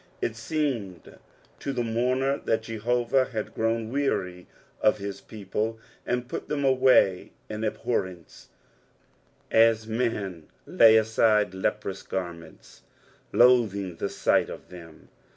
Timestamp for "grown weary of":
3.53-4.97